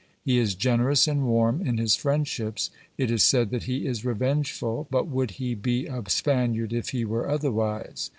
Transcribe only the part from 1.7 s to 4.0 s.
his friendships. It is said that he